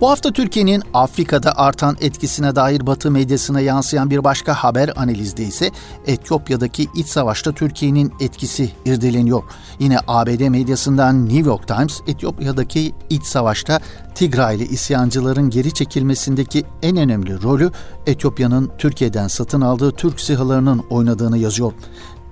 Bu 0.00 0.10
hafta 0.10 0.32
Türkiye'nin 0.32 0.82
Afrika'da 0.94 1.58
artan 1.58 1.96
etkisine 2.00 2.56
dair 2.56 2.86
Batı 2.86 3.10
medyasına 3.10 3.60
yansıyan 3.60 4.10
bir 4.10 4.24
başka 4.24 4.54
haber 4.54 4.92
analizde 4.96 5.44
ise 5.44 5.70
Etiyopya'daki 6.06 6.88
iç 6.94 7.06
savaşta 7.06 7.52
Türkiye'nin 7.52 8.12
etkisi 8.20 8.70
irdeleniyor. 8.84 9.42
Yine 9.78 9.98
ABD 10.06 10.48
medyasından 10.48 11.28
New 11.28 11.48
York 11.50 11.68
Times, 11.68 12.00
Etiyopya'daki 12.06 12.94
iç 13.10 13.24
savaşta 13.24 13.80
Tigraylı 14.14 14.62
isyancıların 14.62 15.50
geri 15.50 15.74
çekilmesindeki 15.74 16.64
en 16.82 16.96
önemli 16.96 17.42
rolü 17.42 17.70
Etiyopya'nın 18.06 18.70
Türkiye'den 18.78 19.28
satın 19.28 19.60
aldığı 19.60 19.92
Türk 19.92 20.20
sihalarının 20.20 20.84
oynadığını 20.90 21.38
yazıyor. 21.38 21.72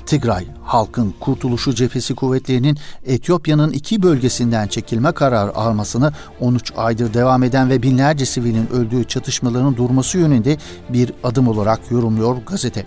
Tigray 0.07 0.47
Halkın 0.63 1.15
Kurtuluşu 1.21 1.75
Cephesi 1.75 2.15
kuvvetlerinin 2.15 2.79
Etiyopya'nın 3.07 3.73
iki 3.73 4.03
bölgesinden 4.03 4.69
çekilme 4.69 5.13
kararı 5.13 5.57
almasını 5.57 6.13
13 6.41 6.73
aydır 6.77 7.15
devam 7.15 7.43
eden 7.43 7.71
ve 7.71 7.83
binlerce 7.83 8.27
sivilin 8.27 8.69
öldüğü 8.73 9.05
çatışmaların 9.05 9.77
durması 9.77 10.19
yönünde 10.19 10.57
bir 10.89 11.13
adım 11.25 11.49
olarak 11.49 11.81
yorumluyor 11.91 12.37
gazete. 12.47 12.87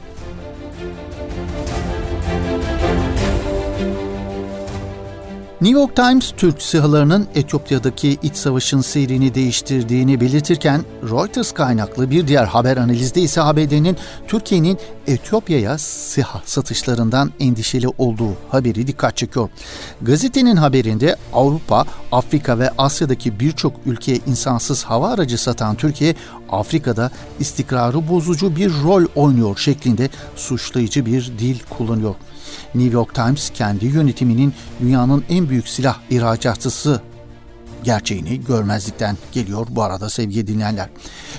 New 5.61 5.79
York 5.79 5.95
Times 5.95 6.33
Türk 6.37 6.61
SİHA'larının 6.61 7.27
Etiyopya'daki 7.35 8.17
iç 8.23 8.35
savaşın 8.35 8.81
seyrini 8.81 9.35
değiştirdiğini 9.35 10.21
belirtirken 10.21 10.81
Reuters 11.03 11.51
kaynaklı 11.51 12.09
bir 12.09 12.27
diğer 12.27 12.45
haber 12.45 12.77
analizde 12.77 13.21
ise 13.21 13.41
ABD'nin 13.41 13.97
Türkiye'nin 14.27 14.77
Etiyopya'ya 15.07 15.77
SİHA 15.77 16.41
satışlarından 16.45 17.31
endişeli 17.39 17.87
olduğu 17.97 18.33
haberi 18.49 18.87
dikkat 18.87 19.17
çekiyor. 19.17 19.49
Gazetenin 20.01 20.55
haberinde 20.55 21.15
Avrupa, 21.33 21.85
Afrika 22.11 22.59
ve 22.59 22.69
Asya'daki 22.77 23.39
birçok 23.39 23.73
ülkeye 23.85 24.19
insansız 24.27 24.83
hava 24.83 25.09
aracı 25.09 25.37
satan 25.37 25.75
Türkiye, 25.75 26.15
Afrika'da 26.49 27.11
istikrarı 27.39 28.09
bozucu 28.09 28.55
bir 28.55 28.71
rol 28.83 29.05
oynuyor 29.15 29.57
şeklinde 29.57 30.09
suçlayıcı 30.35 31.05
bir 31.05 31.31
dil 31.39 31.59
kullanıyor. 31.69 32.15
New 32.75 32.93
York 32.93 33.15
Times 33.15 33.49
kendi 33.49 33.85
yönetiminin 33.85 34.53
dünyanın 34.81 35.23
en 35.29 35.46
büyük 35.49 35.67
silah 35.67 35.97
ihracatçısı 36.09 37.01
gerçeğini 37.83 38.45
görmezlikten 38.45 39.17
geliyor 39.31 39.67
bu 39.69 39.83
arada 39.83 40.09
sevgili 40.09 40.47
dinleyenler. 40.47 40.89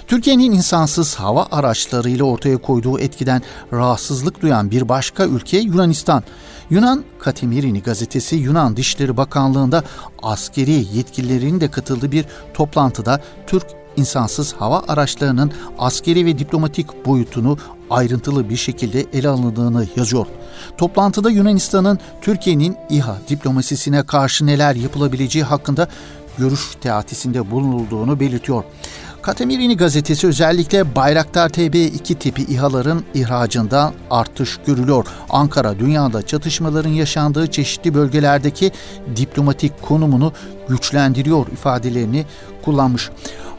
Türkiye'nin 0.06 0.52
insansız 0.52 1.14
hava 1.14 1.48
araçlarıyla 1.50 2.24
ortaya 2.24 2.56
koyduğu 2.56 3.00
etkiden 3.00 3.42
rahatsızlık 3.72 4.42
duyan 4.42 4.70
bir 4.70 4.88
başka 4.88 5.24
ülke 5.26 5.58
Yunanistan. 5.58 6.22
Yunan 6.70 7.04
Katemirini 7.18 7.82
gazetesi 7.82 8.36
Yunan 8.36 8.76
Dışişleri 8.76 9.16
Bakanlığı'nda 9.16 9.84
askeri 10.22 10.86
yetkililerin 10.96 11.60
de 11.60 11.70
katıldığı 11.70 12.12
bir 12.12 12.24
toplantıda 12.54 13.20
Türk 13.46 13.66
insansız 13.96 14.52
hava 14.52 14.84
araçlarının 14.88 15.52
askeri 15.78 16.26
ve 16.26 16.38
diplomatik 16.38 17.06
boyutunu 17.06 17.58
ayrıntılı 17.90 18.48
bir 18.48 18.56
şekilde 18.56 19.04
ele 19.12 19.28
alındığını 19.28 19.86
yazıyor. 19.96 20.26
Toplantıda 20.78 21.30
Yunanistan'ın 21.30 21.98
Türkiye'nin 22.20 22.76
İHA 22.90 23.18
diplomasisine 23.28 24.02
karşı 24.02 24.46
neler 24.46 24.74
yapılabileceği 24.74 25.44
hakkında 25.44 25.88
görüş 26.38 26.60
teatisinde 26.80 27.50
bulunulduğunu 27.50 28.20
belirtiyor. 28.20 28.64
Katemirini 29.22 29.76
gazetesi 29.76 30.26
özellikle 30.26 30.96
Bayraktar 30.96 31.48
TB2 31.50 32.14
tipi 32.14 32.42
İHA'ların 32.42 33.04
ihracından 33.14 33.92
artış 34.10 34.58
görülüyor. 34.66 35.06
Ankara 35.30 35.78
dünyada 35.78 36.26
çatışmaların 36.26 36.90
yaşandığı 36.90 37.46
çeşitli 37.46 37.94
bölgelerdeki 37.94 38.72
diplomatik 39.16 39.82
konumunu 39.82 40.32
güçlendiriyor 40.68 41.46
ifadelerini 41.46 42.26
kullanmış. 42.64 43.10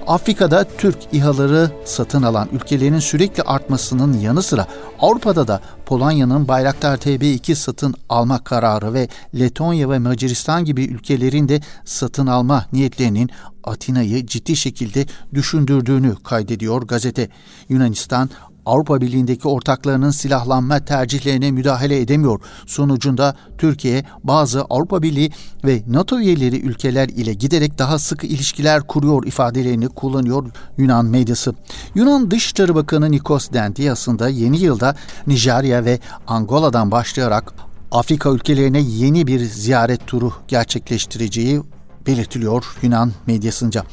Afrika'da 0.10 0.66
Türk 0.78 0.98
İHA'ları 1.12 1.72
satın 1.86 2.24
alan 2.24 2.50
ülkelerin 2.54 3.00
sürekli 3.00 3.44
artmasının 3.44 4.20
yanı 4.20 4.44
sıra 4.44 4.68
Avrupa'da 5.00 5.48
da 5.48 5.62
Polonya'nın 5.86 6.48
Bayraktar 6.48 6.98
TB2 6.98 7.56
satın 7.56 7.96
alma 8.10 8.44
kararı 8.44 8.94
ve 8.94 9.08
Letonya 9.40 9.90
ve 9.90 10.00
Macaristan 10.00 10.66
gibi 10.66 10.86
ülkelerin 10.86 11.50
de 11.50 11.62
satın 11.86 12.28
alma 12.28 12.66
niyetlerinin 12.74 13.30
Atina'yı 13.64 14.26
ciddi 14.26 14.56
şekilde 14.56 15.06
düşündürdüğünü 15.34 16.16
kaydediyor 16.24 16.82
gazete. 16.82 17.30
Yunanistan 17.70 18.30
Avrupa 18.70 19.02
Birliği'ndeki 19.02 19.48
ortaklarının 19.48 20.12
silahlanma 20.12 20.80
tercihlerine 20.80 21.52
müdahale 21.52 22.00
edemiyor. 22.00 22.42
Sonucunda 22.66 23.36
Türkiye 23.58 24.04
bazı 24.24 24.62
Avrupa 24.62 25.02
Birliği 25.02 25.32
ve 25.66 25.82
NATO 25.88 26.20
üyeleri 26.20 26.60
ülkeler 26.60 27.10
ile 27.10 27.34
giderek 27.34 27.80
daha 27.80 28.00
sıkı 28.00 28.28
ilişkiler 28.28 28.88
kuruyor 28.88 29.26
ifadelerini 29.26 29.88
kullanıyor 29.90 30.52
Yunan 30.78 31.06
medyası. 31.06 31.54
Yunan 31.96 32.32
Dışişleri 32.32 32.76
Bakanı 32.76 33.12
Nikos 33.12 33.52
Dendias'ın 33.54 34.20
yeni 34.30 34.58
yılda 34.58 34.96
Nijerya 35.28 35.86
ve 35.86 36.00
Angola'dan 36.28 36.92
başlayarak 36.92 37.54
Afrika 37.92 38.30
ülkelerine 38.30 38.80
yeni 38.80 39.28
bir 39.28 39.40
ziyaret 39.40 40.08
turu 40.08 40.34
gerçekleştireceği 40.48 41.62
belirtiliyor 42.08 42.66
Yunan 42.82 43.12
medyasınca. 43.28 43.84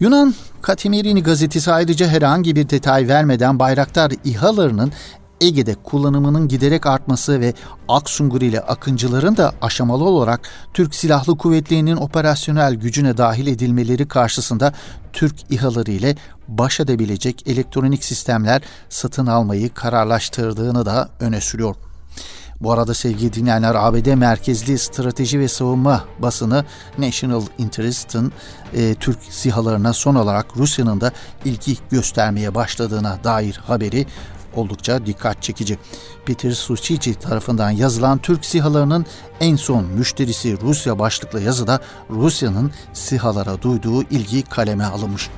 Yunan 0.00 0.34
Katemirini 0.62 1.22
gazetesi 1.22 1.72
ayrıca 1.72 2.08
herhangi 2.08 2.56
bir 2.56 2.68
detay 2.68 3.08
vermeden 3.08 3.58
Bayraktar 3.58 4.12
İHA'larının 4.24 4.92
Ege'de 5.40 5.74
kullanımının 5.74 6.48
giderek 6.48 6.86
artması 6.86 7.40
ve 7.40 7.54
Aksungur 7.88 8.42
ile 8.42 8.60
Akıncıların 8.60 9.36
da 9.36 9.52
aşamalı 9.62 10.04
olarak 10.04 10.40
Türk 10.74 10.94
Silahlı 10.94 11.38
Kuvvetleri'nin 11.38 11.96
operasyonel 11.96 12.74
gücüne 12.74 13.16
dahil 13.16 13.46
edilmeleri 13.46 14.08
karşısında 14.08 14.72
Türk 15.12 15.52
İHA'ları 15.52 15.90
ile 15.90 16.16
baş 16.48 16.80
edebilecek 16.80 17.42
elektronik 17.46 18.04
sistemler 18.04 18.62
satın 18.88 19.26
almayı 19.26 19.74
kararlaştırdığını 19.74 20.86
da 20.86 21.08
öne 21.20 21.40
sürüyor. 21.40 21.76
Bu 22.60 22.72
arada 22.72 22.94
sevgili 22.94 23.32
dinleyenler 23.32 23.74
ABD 23.74 24.14
merkezli 24.14 24.78
strateji 24.78 25.40
ve 25.40 25.48
savunma 25.48 26.04
basını 26.18 26.64
National 26.98 27.42
Interest'ın 27.58 28.32
e, 28.74 28.94
Türk 28.94 29.18
sihalarına 29.30 29.92
son 29.92 30.14
olarak 30.14 30.56
Rusya'nın 30.56 31.00
da 31.00 31.12
ilgi 31.44 31.76
göstermeye 31.90 32.54
başladığına 32.54 33.18
dair 33.24 33.60
haberi 33.66 34.06
oldukça 34.54 35.06
dikkat 35.06 35.42
çekici. 35.42 35.78
Peter 36.26 36.50
Suchici 36.50 37.14
tarafından 37.14 37.70
yazılan 37.70 38.18
Türk 38.18 38.44
sihalarının 38.44 39.06
en 39.40 39.56
son 39.56 39.84
müşterisi 39.84 40.60
Rusya 40.60 40.98
başlıklı 40.98 41.40
yazıda 41.40 41.80
Rusya'nın 42.10 42.72
sihalara 42.92 43.62
duyduğu 43.62 44.02
ilgi 44.02 44.42
kaleme 44.42 44.84
alınmış. 44.84 45.30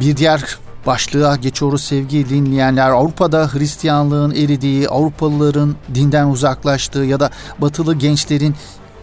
Bir 0.00 0.16
diğer 0.16 0.58
başlığa 0.86 1.36
geçiyoruz 1.36 1.84
sevgili 1.84 2.28
dinleyenler. 2.28 2.90
Avrupa'da 2.90 3.54
Hristiyanlığın 3.54 4.30
eridiği, 4.30 4.88
Avrupalıların 4.88 5.76
dinden 5.94 6.26
uzaklaştığı 6.26 7.04
ya 7.04 7.20
da 7.20 7.30
batılı 7.58 7.94
gençlerin 7.94 8.54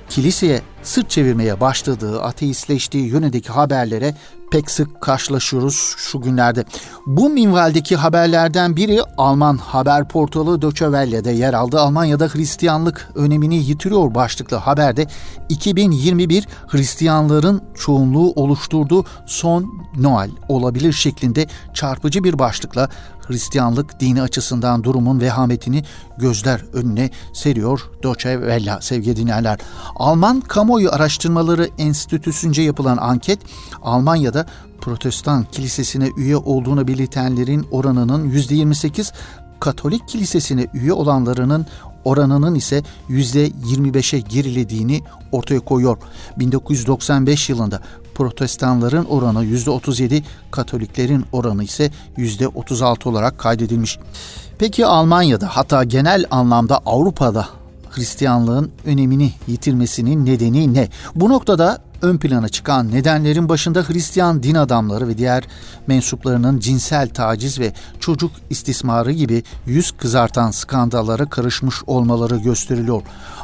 kiliseye 0.09 0.61
sırt 0.83 1.09
çevirmeye 1.09 1.59
başladığı, 1.59 2.21
ateistleştiği 2.21 3.07
yönündeki 3.07 3.49
haberlere 3.49 4.15
pek 4.51 4.71
sık 4.71 5.01
karşılaşıyoruz 5.01 5.95
şu 5.97 6.21
günlerde. 6.21 6.65
Bu 7.05 7.29
minvaldeki 7.29 7.95
haberlerden 7.95 8.75
biri 8.75 8.99
Alman 9.17 9.57
haber 9.57 10.07
portalı 10.07 10.61
Deutsche 10.61 10.85
Welle'de 10.85 11.31
yer 11.31 11.53
aldı. 11.53 11.79
Almanya'da 11.79 12.27
Hristiyanlık 12.27 13.09
önemini 13.15 13.55
yitiriyor 13.55 14.15
başlıklı 14.15 14.57
haberde 14.57 15.07
2021 15.49 16.47
Hristiyanların 16.67 17.61
çoğunluğu 17.75 18.31
oluşturduğu 18.31 19.05
son 19.25 19.79
Noel 19.97 20.31
olabilir 20.49 20.93
şeklinde 20.93 21.47
çarpıcı 21.73 22.23
bir 22.23 22.39
başlıkla 22.39 22.89
Hristiyanlık 23.29 23.99
dini 23.99 24.21
açısından 24.21 24.83
durumun 24.83 25.19
vehametini 25.21 25.83
gözler 26.17 26.61
önüne 26.73 27.09
seriyor 27.33 27.89
Deutsche 28.03 28.33
Welle 28.33 28.77
sevgili 28.81 29.15
dinleyenler. 29.15 29.59
Alman 29.95 30.41
Kamuoyu 30.41 30.91
Araştırmaları 30.91 31.69
Enstitüsü'nce 31.77 32.61
yapılan 32.61 32.97
anket 32.97 33.39
Almanya'da 33.81 34.45
Protestan 34.81 35.43
kilisesine 35.51 36.09
üye 36.17 36.37
olduğunu 36.37 36.87
belirtenlerin 36.87 37.67
oranının 37.71 38.29
%28, 38.31 39.13
Katolik 39.59 40.07
kilisesine 40.07 40.67
üye 40.73 40.93
olanlarının 40.93 41.65
oranının 42.03 42.55
ise 42.55 42.83
%25'e 43.09 44.19
gerilediğini 44.19 45.01
ortaya 45.31 45.59
koyuyor. 45.59 45.97
1995 46.37 47.49
yılında 47.49 47.81
protestanların 48.19 49.05
oranı 49.05 49.45
%37, 49.45 50.23
Katoliklerin 50.51 51.25
oranı 51.31 51.63
ise 51.63 51.91
%36 52.17 53.09
olarak 53.09 53.37
kaydedilmiş. 53.37 53.99
Peki 54.57 54.85
Almanya'da 54.85 55.47
hatta 55.47 55.83
genel 55.83 56.25
anlamda 56.31 56.79
Avrupa'da 56.85 57.47
Hristiyanlığın 57.89 58.71
önemini 58.85 59.31
yitirmesinin 59.47 60.25
nedeni 60.25 60.73
ne? 60.73 60.89
Bu 61.15 61.29
noktada 61.29 61.77
ön 62.01 62.17
plana 62.17 62.49
çıkan 62.49 62.91
nedenlerin 62.91 63.49
başında 63.49 63.83
Hristiyan 63.83 64.43
din 64.43 64.55
adamları 64.55 65.07
ve 65.07 65.17
diğer 65.17 65.43
mensuplarının 65.87 66.59
cinsel 66.59 67.09
taciz 67.09 67.59
ve 67.59 67.73
çocuk 67.99 68.31
istismarı 68.49 69.11
gibi 69.11 69.43
yüz 69.65 69.91
kızartan 69.91 70.51
skandallara 70.51 71.25
karışmış 71.25 71.75
olmaları 71.87 72.37
gösteriliyor. 72.37 73.01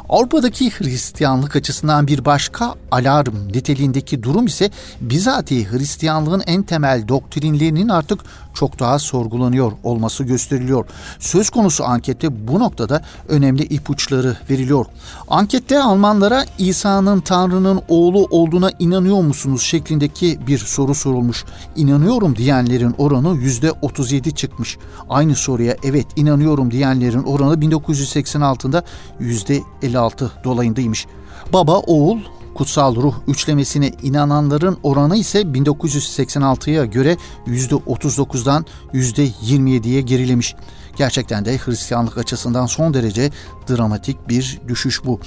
Avrupa'daki 0.08 0.70
Hristiyanlık 0.70 1.56
açısından 1.56 2.06
bir 2.06 2.24
başka 2.24 2.74
alarm 2.90 3.48
niteliğindeki 3.48 4.22
durum 4.22 4.46
ise 4.46 4.70
bizatihi 5.00 5.70
Hristiyanlığın 5.70 6.42
en 6.46 6.62
temel 6.62 7.08
doktrinlerinin 7.08 7.88
artık 7.88 8.20
çok 8.54 8.78
daha 8.78 8.98
sorgulanıyor 8.98 9.72
olması 9.84 10.24
gösteriliyor. 10.24 10.86
Söz 11.18 11.50
konusu 11.50 11.84
ankette 11.84 12.48
bu 12.48 12.58
noktada 12.58 13.02
önemli 13.28 13.62
ipuçları 13.62 14.36
veriliyor. 14.50 14.86
Ankette 15.28 15.82
Almanlara 15.82 16.44
İsa'nın 16.58 17.20
Tanrı'nın 17.20 17.82
oğlu 17.88 18.26
olduğuna 18.46 18.70
inanıyor 18.78 19.22
musunuz 19.22 19.62
şeklindeki 19.62 20.38
bir 20.46 20.58
soru 20.58 20.94
sorulmuş. 20.94 21.44
İnanıyorum 21.76 22.36
diyenlerin 22.36 22.94
oranı 22.98 23.28
%37 23.28 24.34
çıkmış. 24.34 24.78
Aynı 25.08 25.34
soruya 25.34 25.76
evet 25.82 26.06
inanıyorum 26.16 26.70
diyenlerin 26.70 27.22
oranı 27.22 27.54
1986'da 27.54 28.84
%56 29.20 30.44
dolayındaymış. 30.44 31.06
Baba, 31.52 31.78
oğul, 31.78 32.18
kutsal 32.54 32.96
ruh 32.96 33.14
üçlemesine 33.28 33.92
inananların 34.02 34.78
oranı 34.82 35.16
ise 35.16 35.40
1986'ya 35.40 36.84
göre 36.84 37.16
%39'dan 37.46 38.66
%27'ye 38.94 40.00
gerilemiş. 40.00 40.54
Gerçekten 40.96 41.44
de 41.44 41.58
Hristiyanlık 41.58 42.18
açısından 42.18 42.66
son 42.66 42.94
derece 42.94 43.30
dramatik 43.70 44.28
bir 44.28 44.60
düşüş 44.68 45.04
bu. 45.04 45.20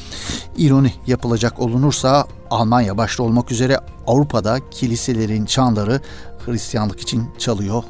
İroni 0.57 0.93
yapılacak 1.07 1.59
olunursa 1.59 2.27
Almanya 2.49 2.97
başta 2.97 3.23
olmak 3.23 3.51
üzere 3.51 3.79
Avrupa'da 4.07 4.69
kiliselerin 4.71 5.45
çanları 5.45 6.01
Hristiyanlık 6.45 7.01
için 7.01 7.29
çalıyor 7.37 7.83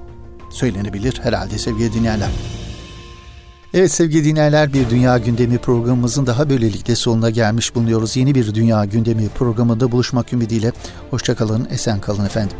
söylenebilir 0.49 1.19
herhalde 1.23 1.57
sevgili 1.57 1.93
dinleyenler. 1.93 2.29
Evet 3.73 3.91
sevgili 3.91 4.25
dinleyenler 4.25 4.73
bir 4.73 4.89
Dünya 4.89 5.17
Gündemi 5.17 5.57
programımızın 5.57 6.25
daha 6.25 6.49
böylelikle 6.49 6.95
sonuna 6.95 7.29
gelmiş 7.29 7.75
bulunuyoruz. 7.75 8.17
Yeni 8.17 8.35
bir 8.35 8.55
Dünya 8.55 8.85
Gündemi 8.85 9.29
programında 9.29 9.91
buluşmak 9.91 10.33
ümidiyle. 10.33 10.71
Hoşçakalın, 11.09 11.67
esen 11.71 12.01
kalın 12.01 12.25
efendim. 12.25 12.57